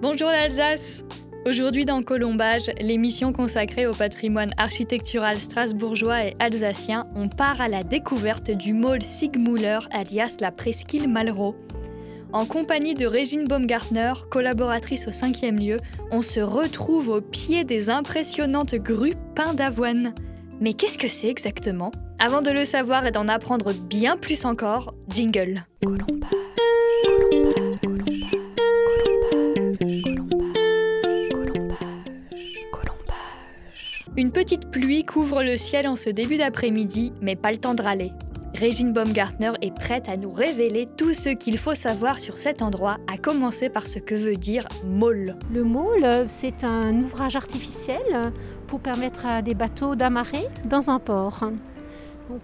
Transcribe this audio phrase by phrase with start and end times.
[0.00, 1.02] Bonjour l'Alsace
[1.44, 7.82] Aujourd'hui dans Colombage, l'émission consacrée au patrimoine architectural strasbourgeois et alsacien, on part à la
[7.82, 11.56] découverte du môle Sigmuller alias la presqu'île Malraux.
[12.32, 15.80] En compagnie de Régine Baumgartner, collaboratrice au cinquième lieu,
[16.12, 20.14] on se retrouve au pied des impressionnantes grues pain d'avoine.
[20.60, 21.90] Mais qu'est-ce que c'est exactement?
[22.20, 25.64] Avant de le savoir et d'en apprendre bien plus encore, jingle.
[25.84, 26.37] Colombage,
[34.28, 37.80] Une petite pluie couvre le ciel en ce début d'après-midi, mais pas le temps de
[37.80, 38.12] râler.
[38.54, 42.98] Régine Baumgartner est prête à nous révéler tout ce qu'il faut savoir sur cet endroit,
[43.10, 45.34] à commencer par ce que veut dire môle.
[45.50, 48.02] Le môle, c'est un ouvrage artificiel
[48.66, 51.44] pour permettre à des bateaux d'amarrer dans un port.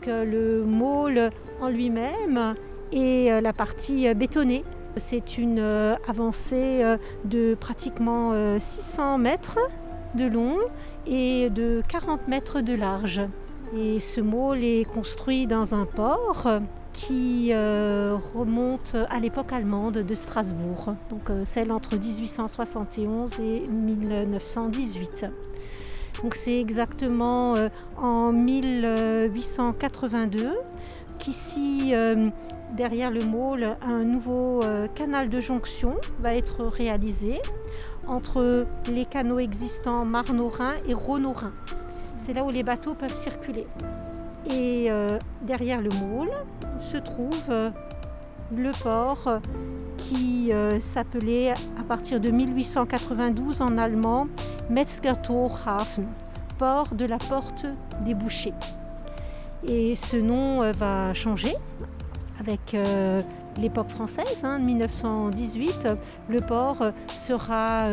[0.09, 1.29] Euh, le môle
[1.61, 2.55] en lui-même
[2.93, 4.65] est euh, la partie bétonnée.
[4.97, 6.83] C'est une euh, avancée
[7.27, 9.59] de pratiquement 600 mètres
[10.15, 10.59] de long
[11.07, 13.21] et de 40 mètres de large.
[13.77, 16.49] Et ce môle est construit dans un port
[16.95, 25.27] qui euh, remonte à l'époque allemande de Strasbourg, donc euh, celle entre 1871 et 1918.
[26.23, 30.53] Donc c'est exactement euh, en 1882
[31.19, 31.93] qu'ici,
[32.77, 34.63] derrière le môle, un nouveau
[34.95, 37.41] canal de jonction va être réalisé
[38.09, 41.53] entre les canaux existants Marne-Rhin et Rhône-Rhin.
[42.17, 43.67] C'est là où les bateaux peuvent circuler.
[44.47, 46.31] Et euh, derrière le môle
[46.81, 47.71] se trouve euh,
[48.55, 49.41] le port
[49.97, 54.27] qui euh, s'appelait à partir de 1892 en allemand
[54.71, 56.07] Metzgertorhafen,
[56.59, 57.67] port de la porte
[58.05, 58.55] des bouchers.
[59.67, 61.55] Et ce nom va changer
[62.39, 62.77] avec
[63.59, 65.89] l'époque française, hein, 1918.
[66.29, 66.83] Le port
[67.15, 67.89] sera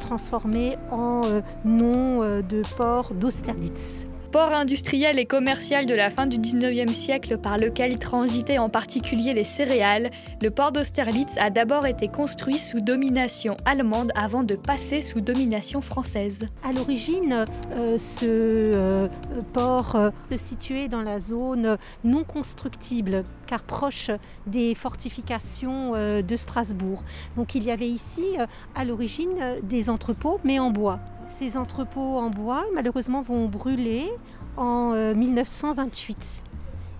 [0.00, 4.06] transformé en euh, nom euh, de port d'Austerlitz.
[4.36, 9.32] Port industriel et commercial de la fin du 19e siècle par lequel transitaient en particulier
[9.32, 10.10] les céréales,
[10.42, 15.80] le port d'Austerlitz a d'abord été construit sous domination allemande avant de passer sous domination
[15.80, 16.40] française.
[16.62, 19.08] À l'origine, euh, ce
[19.54, 19.96] port
[20.30, 24.10] se situait dans la zone non constructible car proche
[24.46, 27.02] des fortifications euh, de Strasbourg.
[27.36, 30.98] Donc il y avait ici euh, à l'origine euh, des entrepôts, mais en bois.
[31.28, 34.10] Ces entrepôts en bois, malheureusement, vont brûler
[34.56, 36.42] en 1928.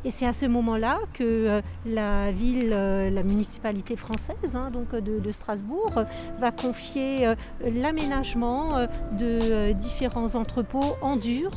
[0.07, 4.95] Et c'est à ce moment-là que euh, la ville, euh, la municipalité française hein, donc
[4.95, 6.05] de, Strasbourg,
[6.39, 8.87] va confier euh, l'aménagement
[9.19, 11.51] de différents entrepôts en dur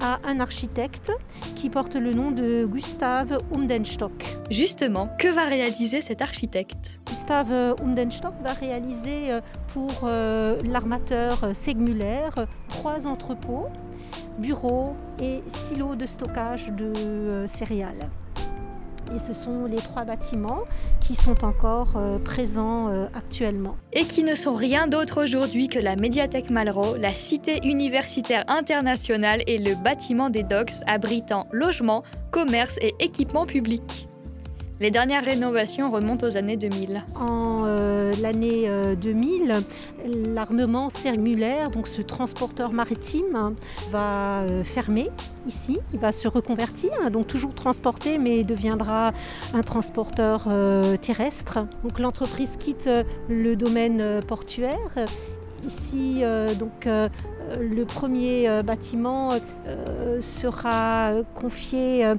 [0.00, 1.12] à un architecte
[1.56, 4.38] qui porte le nom de Gustave Umdenstock.
[4.50, 7.00] Justement, que va réaliser cet architecte?
[7.06, 7.52] Gustave
[7.84, 9.28] Umdenstock va réaliser
[9.68, 12.30] pour l'armateur Segmuller
[12.68, 13.68] trois entrepôts
[14.38, 18.10] bureaux et silos de stockage de euh, céréales.
[19.14, 20.62] Et ce sont les trois bâtiments
[21.00, 23.76] qui sont encore euh, présents euh, actuellement.
[23.92, 29.42] Et qui ne sont rien d'autre aujourd'hui que la médiathèque Malraux, la cité universitaire internationale
[29.46, 34.08] et le bâtiment des docks abritant logements, commerces et équipements publics.
[34.84, 37.04] Les dernières rénovations remontent aux années 2000.
[37.18, 38.68] En euh, l'année
[39.00, 39.60] 2000, euh,
[40.34, 43.54] l'armement circulaire, donc ce transporteur maritime,
[43.88, 45.08] va euh, fermer
[45.46, 45.78] ici.
[45.94, 49.14] Il va se reconvertir, donc toujours transporté, mais deviendra
[49.54, 50.48] un transporteur
[51.00, 51.60] terrestre.
[51.82, 52.90] Donc l'entreprise quitte
[53.30, 54.90] le domaine portuaire
[55.66, 56.22] Ici,
[56.58, 59.32] donc, le premier bâtiment
[60.20, 62.14] sera confié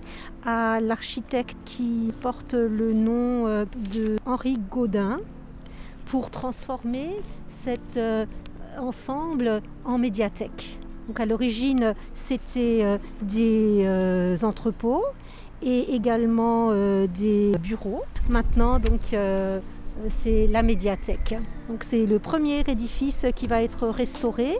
[0.45, 5.19] à l'architecte qui porte le nom euh, de Henri Gaudin
[6.05, 7.09] pour transformer
[7.47, 8.25] cet euh,
[8.77, 10.79] ensemble en médiathèque.
[11.07, 15.03] Donc à l'origine, c'était euh, des entrepôts
[15.61, 16.71] et également
[17.07, 18.03] des bureaux.
[18.29, 19.15] Maintenant, donc
[20.09, 21.35] c'est la médiathèque.
[21.69, 24.57] Donc c'est le premier édifice qui va être restauré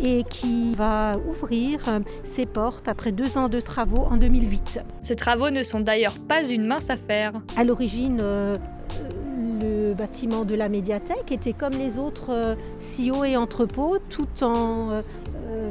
[0.00, 1.80] et qui va ouvrir
[2.24, 4.80] ses portes après deux ans de travaux en 2008.
[5.02, 7.32] Ces travaux ne sont d'ailleurs pas une mince affaire.
[7.56, 8.58] À l'origine, euh,
[9.60, 14.90] le bâtiment de la médiathèque était comme les autres euh, silos et entrepôts, tout en
[14.90, 15.02] euh,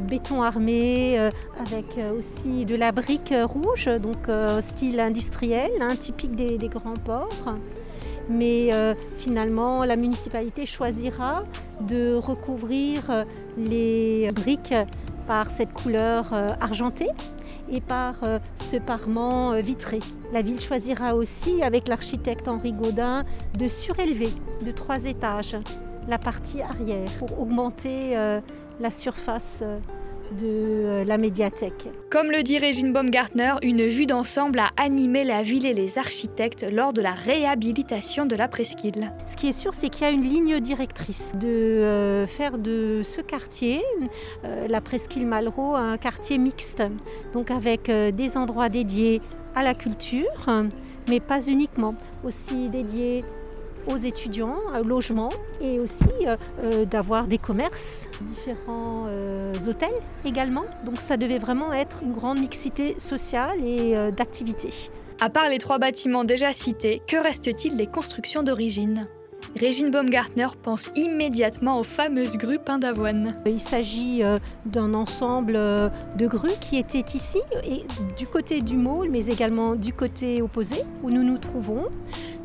[0.08, 1.18] béton armé,
[1.60, 1.86] avec
[2.18, 4.28] aussi de la brique rouge, donc
[4.60, 7.56] style industriel, hein, typique des, des grands ports
[8.32, 11.44] mais euh, finalement la municipalité choisira
[11.82, 13.24] de recouvrir euh,
[13.58, 14.74] les briques
[15.28, 17.10] par cette couleur euh, argentée
[17.70, 18.16] et par
[18.58, 20.02] ce parement vitré.
[20.34, 23.24] La ville choisira aussi, avec l'architecte Henri Gaudin,
[23.58, 24.34] de surélever
[24.66, 25.56] de trois étages
[26.10, 28.14] la partie arrière pour augmenter
[28.82, 29.64] la surface
[30.40, 31.90] de euh, la médiathèque.
[32.10, 36.66] Comme le dit Régine Baumgartner, une vue d'ensemble a animé la ville et les architectes
[36.72, 39.12] lors de la réhabilitation de la presqu'île.
[39.26, 43.02] Ce qui est sûr, c'est qu'il y a une ligne directrice de euh, faire de
[43.04, 43.82] ce quartier,
[44.46, 46.84] euh, la presqu'île Malraux, un quartier mixte,
[47.34, 49.22] donc avec des endroits dédiés
[49.56, 50.48] à la culture,
[51.08, 53.24] mais pas uniquement, aussi dédiés
[53.88, 55.30] aux étudiants, au logement
[55.60, 59.90] et aussi euh, euh, d'avoir des commerces, différents euh, hôtels
[60.26, 60.66] également.
[60.86, 64.92] Donc ça devait vraiment être une grande mixité sociale et d'activités.
[65.20, 69.08] À part les trois bâtiments déjà cités, que reste-t-il des constructions d'origine?
[69.56, 73.36] Régine Baumgartner pense immédiatement aux fameuses grues pain d'avoine.
[73.46, 74.22] Il s'agit
[74.66, 77.40] d'un ensemble de grues qui étaient ici,
[78.18, 81.90] du côté du môle, mais également du côté opposé où nous nous trouvons.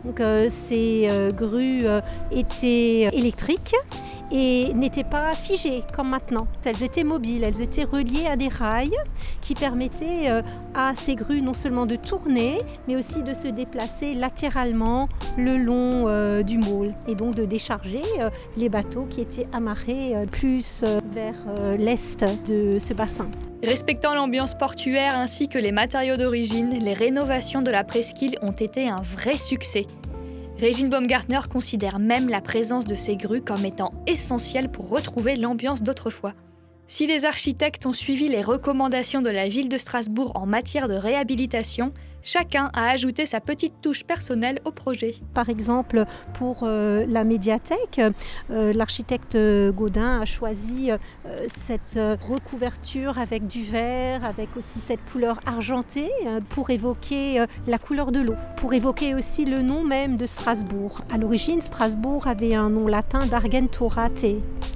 [0.06, 2.00] Donc, euh, ces euh, grues euh,
[2.30, 3.74] étaient électriques
[4.31, 6.46] et n'étaient pas figées comme maintenant.
[6.64, 8.96] Elles étaient mobiles, elles étaient reliées à des rails
[9.40, 10.43] qui permettaient
[10.75, 12.58] à ces grues non seulement de tourner,
[12.88, 18.02] mais aussi de se déplacer latéralement le long du môle et donc de décharger
[18.56, 21.37] les bateaux qui étaient amarrés plus vers
[21.78, 23.28] l'est de ce bassin.
[23.62, 28.88] Respectant l'ambiance portuaire ainsi que les matériaux d'origine, les rénovations de la presqu'île ont été
[28.88, 29.87] un vrai succès.
[30.58, 35.82] Régine Baumgartner considère même la présence de ces grues comme étant essentielle pour retrouver l'ambiance
[35.82, 36.32] d'autrefois.
[36.88, 40.94] Si les architectes ont suivi les recommandations de la ville de Strasbourg en matière de
[40.94, 41.92] réhabilitation,
[42.22, 45.16] chacun a ajouté sa petite touche personnelle au projet.
[45.34, 46.04] Par exemple,
[46.34, 48.00] pour euh, la médiathèque,
[48.50, 49.36] euh, l'architecte
[49.72, 50.98] Gaudin a choisi euh,
[51.48, 51.98] cette
[52.28, 56.10] recouverture avec du verre, avec aussi cette couleur argentée
[56.50, 61.02] pour évoquer la couleur de l'eau, pour évoquer aussi le nom même de Strasbourg.
[61.10, 64.24] À l'origine, Strasbourg avait un nom latin d'Argentorate,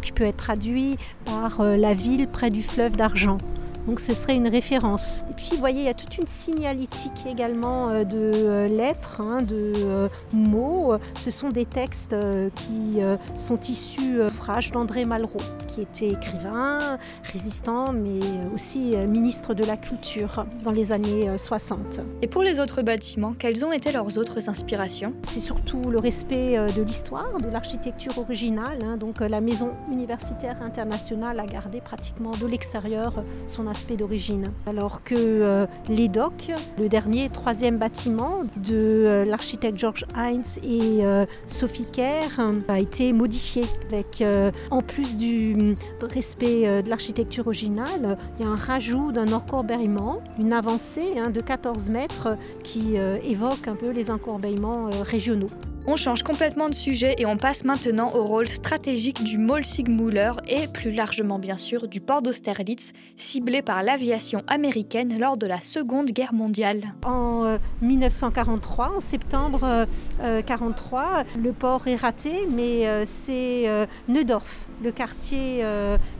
[0.02, 3.38] qui peut être traduit par la ville près du fleuve d'argent.
[3.86, 5.24] Donc ce serait une référence.
[5.30, 9.20] Et puis vous voyez, il y a toute une signalétique également euh, de euh, lettres,
[9.20, 10.94] hein, de euh, mots.
[11.16, 12.14] Ce sont des textes
[12.56, 13.00] qui
[13.38, 16.98] sont issus d'ouvrages d'André Malraux, qui était écrivain,
[17.32, 18.20] résistant, mais
[18.54, 22.00] aussi ministre de la Culture dans les années 60.
[22.22, 25.14] Et pour les autres bâtiments, quelles ont été leurs autres inspirations?
[25.22, 28.78] C'est surtout le respect de l'histoire, de l'architecture originale.
[28.84, 28.96] Hein.
[28.96, 34.52] Donc la maison universitaire internationale a gardé pratiquement de l'extérieur son aspect d'origine.
[34.66, 41.04] Alors que euh, les docks, le dernier, troisième bâtiment de euh, l'architecte George Heinz et
[41.04, 44.22] euh, Sophie Kerr a été modifié avec,
[44.70, 50.52] en plus du respect de l'architecture originale, il y a un rajout d'un encorbellement, une
[50.52, 55.48] avancée hein, de 14 mètres qui évoque un peu les encorbellements régionaux.
[55.86, 60.32] On change complètement de sujet et on passe maintenant au rôle stratégique du Mall Sigmuller
[60.46, 65.60] et plus largement bien sûr du port d'Austerlitz, ciblé par l'aviation américaine lors de la
[65.62, 66.82] Seconde Guerre mondiale.
[67.02, 69.86] En 1943, euh, en septembre
[70.18, 73.66] 1943, euh, le port est raté, mais euh, c'est
[74.06, 75.64] Neudorf, le quartier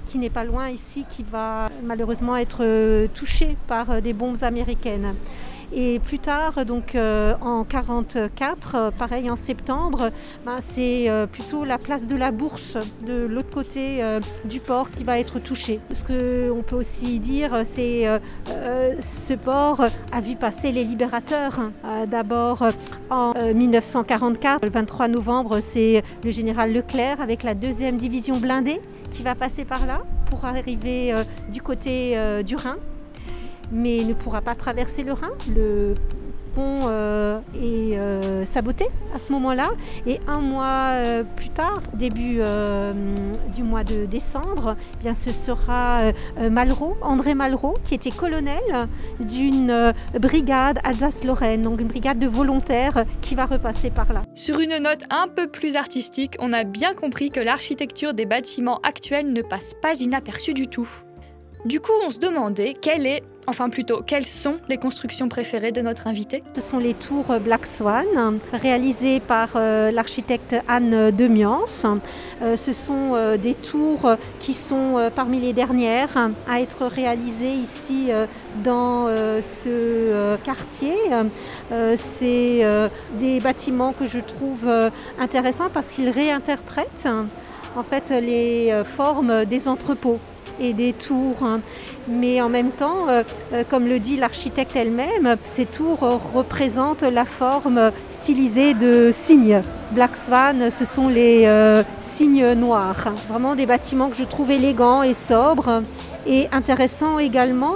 [0.07, 5.15] qui n'est pas loin ici, qui va malheureusement être touché par des bombes américaines.
[5.73, 10.11] Et plus tard, donc euh, en 44, euh, pareil en septembre,
[10.45, 14.03] ben, c'est euh, plutôt la place de la Bourse de l'autre côté
[14.45, 15.81] du port qui va être touchée.
[15.93, 18.07] Ce qu'on peut aussi dire, c'est
[19.01, 21.59] ce port a vu passer les libérateurs.
[21.59, 22.07] Hein.
[22.07, 22.65] D'abord
[23.11, 29.23] en 1944, le 23 novembre, c'est le général Leclerc avec la deuxième division blindée qui
[29.23, 31.13] va passer par là pour arriver
[31.51, 32.77] du côté du Rhin
[33.71, 35.31] mais ne pourra pas traverser le Rhin.
[35.55, 35.95] Le
[36.55, 39.71] pont euh, est euh, saboté à ce moment-là.
[40.07, 42.41] Et un mois euh, plus tard, début
[43.55, 46.01] du mois de décembre, eh bien, ce sera
[46.51, 48.89] Malraux, André Malraux, qui était colonel
[49.21, 54.23] d'une brigade Alsace-Lorraine, donc une brigade de volontaires qui va repasser par là.
[54.35, 58.81] Sur une note un peu plus artistique, on a bien compris que l'architecture des bâtiments
[58.83, 60.89] actuels ne passe pas inaperçue du tout.
[61.67, 65.81] Du coup, on se demandait quelle est, enfin plutôt, quelles sont les constructions préférées de
[65.81, 66.45] notre invité?
[66.55, 71.85] Ce sont les tours Black Swan, réalisées par euh, l'architecte Anne Demiance.
[72.43, 78.11] Euh, ce sont euh, des tours qui sont parmi les dernières à être réalisées ici
[78.63, 79.09] dans
[79.43, 80.95] ce quartier.
[81.97, 82.65] C'est
[83.19, 84.69] des bâtiments que je trouve
[85.19, 87.09] intéressants parce qu'ils réinterprètent
[87.77, 90.21] en fait les formes des entrepôts
[90.61, 91.43] et des tours.
[91.43, 91.61] Hein.
[92.09, 96.01] Mais en même temps, euh, euh, comme le dit l'architecte elle-même, ces tours
[96.35, 99.63] représentent la forme stylisée de cygnes.
[99.93, 101.49] Black Swan, ce sont les
[101.99, 103.13] cygnes noirs.
[103.29, 105.83] Vraiment des bâtiments que je trouve élégants et sobres
[106.27, 107.75] et intéressants également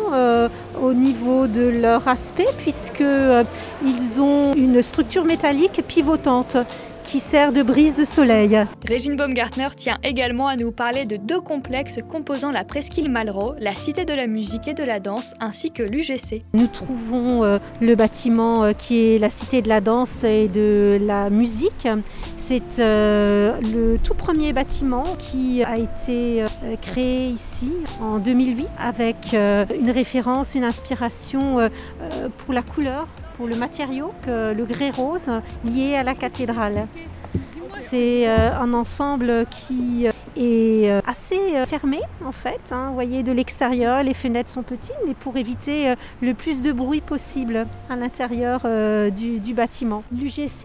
[0.80, 6.56] au niveau de leur aspect puisqu'ils ont une structure métallique pivotante
[7.04, 8.58] qui sert de brise de soleil.
[8.87, 13.75] Régine Baumgartner tient également à nous parler de deux complexes composant la presqu'île Malraux, la
[13.75, 16.42] Cité de la musique et de la danse, ainsi que l'UGC.
[16.52, 20.99] Nous trouvons euh, le bâtiment euh, qui est la Cité de la danse et de
[21.02, 21.88] la musique.
[22.37, 26.44] C'est euh, le tout premier bâtiment qui a été
[26.82, 31.58] créé ici en 2008 avec une référence, une inspiration
[32.38, 35.28] pour la couleur pour le matériau que le grès rose
[35.64, 36.86] lié à la cathédrale.
[37.78, 42.72] C'est euh, un ensemble qui est euh, assez euh, fermé en fait.
[42.72, 42.88] Hein.
[42.88, 46.72] Vous voyez de l'extérieur, les fenêtres sont petites, mais pour éviter euh, le plus de
[46.72, 48.62] bruit possible à l'intérieur
[49.10, 50.02] du, bâtiment.
[50.12, 50.64] L'UGC,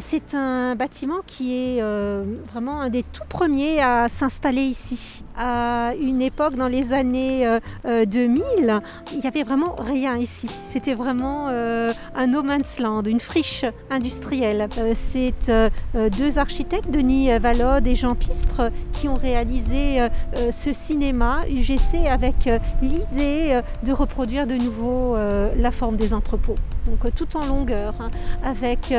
[0.00, 1.82] c'est un bâtiment qui est
[2.52, 5.24] vraiment un des tout premiers à s'installer ici.
[5.38, 7.48] À une époque dans les années
[7.84, 8.80] 2000,
[9.12, 10.48] il n'y avait vraiment rien ici.
[10.48, 14.68] C'était vraiment un no man's land, une friche industrielle.
[14.94, 15.34] C'est
[15.94, 22.06] deux architectes, Denis Valode et Jean Pistre, qui ont réalisé euh, euh, ce cinéma UGC
[22.10, 26.56] avec euh, l'idée de reproduire de nouveau la forme des entrepôts.
[26.86, 28.10] Donc tout en longueur, hein,
[28.44, 28.94] avec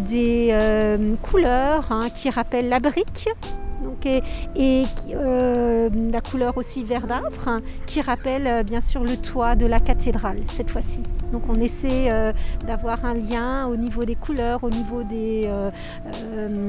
[0.00, 0.54] des
[1.22, 3.28] couleurs hein, qui rappellent la brique,
[4.04, 10.40] et, la couleur aussi verdâtre hein, qui rappelle bien sûr le toit de la cathédrale
[10.48, 11.02] cette fois-ci.
[11.32, 12.32] Donc on essaie euh,
[12.66, 15.48] d'avoir un lien au niveau des couleurs, au niveau des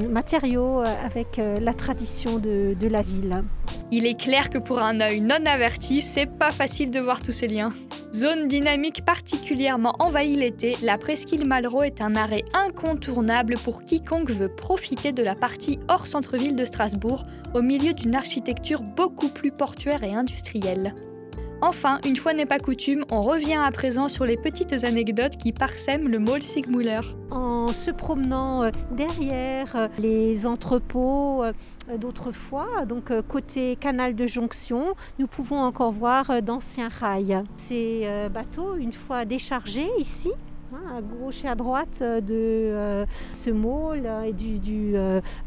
[0.10, 3.44] matériaux avec la tradition de, de la ville.
[3.92, 7.32] Il est clair que pour un œil non averti, c'est pas facile de voir tous
[7.32, 7.74] ces liens.
[8.14, 14.50] Zone dynamique particulièrement envahie l'été, la presqu'île Malraux est un arrêt incontournable pour quiconque veut
[14.50, 20.04] profiter de la partie hors centre-ville de Strasbourg, au milieu d'une architecture beaucoup plus portuaire
[20.04, 20.94] et industrielle.
[21.66, 25.54] Enfin, une fois n'est pas coutume, on revient à présent sur les petites anecdotes qui
[25.54, 27.00] parsèment le Mall Sigmuller.
[27.32, 31.54] En se promenant euh, derrière euh, les entrepôts euh,
[31.98, 37.42] d'autrefois, donc côté canal de jonction, nous pouvons encore voir d'anciens rails.
[37.56, 40.34] Ces bateaux, une fois déchargés ici,
[40.96, 44.96] à gauche et à droite de ce mall et du,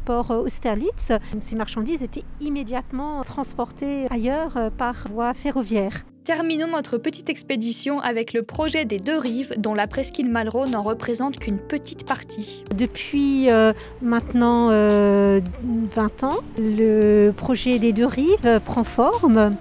[0.05, 1.11] port Austerlitz.
[1.39, 6.03] Ces marchandises étaient immédiatement transportées ailleurs par voie ferroviaire.
[6.27, 10.83] Terminons notre petite expédition avec le projet des deux rives, dont la presqu'île Malraux n'en
[10.83, 12.65] représente qu'une petite partie.
[12.75, 13.71] Depuis euh,
[14.01, 15.41] maintenant 20 euh,
[16.23, 19.55] ans, le projet des deux rives prend forme.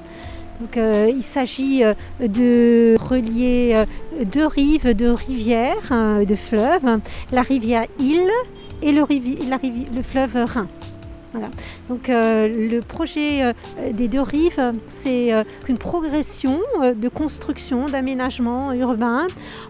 [0.76, 1.84] Euh, il s'agit
[2.18, 3.84] de relier
[4.24, 7.00] deux rives de rivières, de fleuves,
[7.32, 8.30] la rivière Île
[8.82, 10.68] et le fleuve Rhin.
[11.88, 13.52] Donc euh, le projet euh,
[13.92, 19.26] des deux rives, c'est euh, une progression de construction, d'aménagement urbain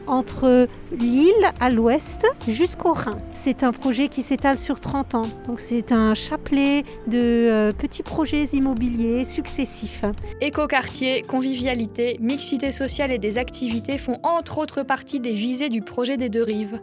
[0.06, 3.18] entre l'île à l'ouest jusqu'au Rhin.
[3.32, 5.28] C'est un projet qui s'étale sur 30 ans.
[5.58, 10.04] C'est un chapelet de petits projets immobiliers successifs.
[10.40, 16.16] Écoquartier, convivialité, mixité sociale et des activités font entre autres partie des visées du projet
[16.16, 16.80] des deux rives.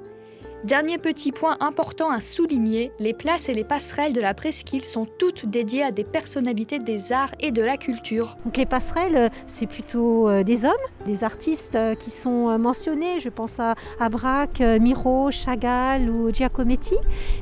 [0.63, 5.05] Dernier petit point important à souligner, les places et les passerelles de la presqu'île sont
[5.05, 8.38] toutes dédiées à des personnalités des arts et de la culture.
[8.46, 10.72] Donc les passerelles, c'est plutôt euh, des hommes,
[11.05, 13.20] des artistes euh, qui sont euh, mentionnés.
[13.20, 13.75] Je pense à,
[14.10, 16.96] Braque, Miro, Chagall ou Giacometti.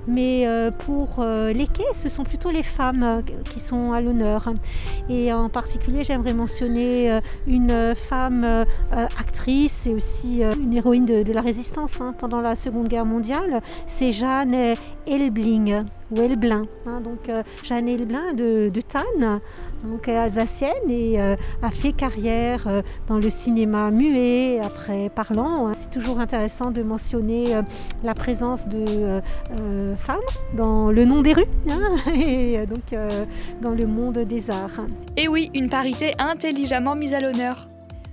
[0.08, 0.48] Mais
[0.80, 4.54] pour les quais, ce sont plutôt les femmes qui sont à l'honneur.
[5.10, 12.00] Et en particulier, j'aimerais mentionner une femme actrice et aussi une héroïne de, la résistance
[12.00, 13.11] hein, pendant la Seconde Guerre mondiale
[13.88, 14.76] c'est Jeanne
[15.08, 16.66] Elbling ou Elblin.
[16.86, 17.02] Hein.
[17.02, 18.82] donc euh, Jeanne Elblin de, de
[19.84, 25.68] donc alsacienne et euh, a fait carrière euh, dans le cinéma muet, après parlant.
[25.68, 25.74] Hein.
[25.74, 27.62] C'est toujours intéressant de mentionner
[28.04, 29.22] la présence de
[29.98, 30.18] femmes
[30.56, 31.80] dans le nom des rues hein,
[32.14, 32.96] et donc
[33.62, 34.82] dans le monde des arts.
[35.18, 37.71] Et oui, une parité intelligemment mise à l'honneur.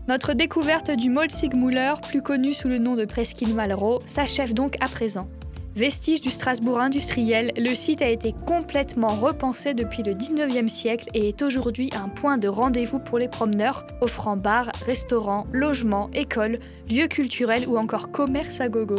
[0.08, 4.76] Notre découverte du Mall Sigmuller, plus connu sous le nom de Presqu'île Malraux, s'achève donc
[4.80, 5.28] à présent.
[5.76, 11.28] Vestige du Strasbourg industriel, le site a été complètement repensé depuis le 19e siècle et
[11.28, 17.08] est aujourd'hui un point de rendez-vous pour les promeneurs, offrant bars, restaurants, logements, écoles, lieux
[17.08, 18.96] culturels ou encore commerce à gogo.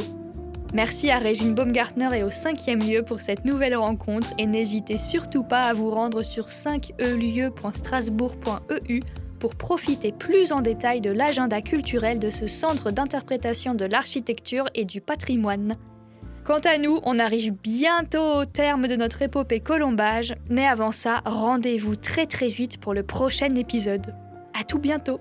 [0.76, 5.42] Merci à Régine Baumgartner et au cinquième lieu pour cette nouvelle rencontre et n'hésitez surtout
[5.42, 9.02] pas à vous rendre sur 5elieu.strasbourg.eu
[9.40, 14.86] pour profiter plus en détail de l'agenda culturel de ce centre d'interprétation de l'architecture et
[14.86, 15.78] du patrimoine.
[16.44, 21.22] Quant à nous, on arrive bientôt au terme de notre épopée colombage, mais avant ça,
[21.26, 24.16] rendez-vous très très vite pour le prochain épisode.
[24.60, 25.20] À tout bientôt.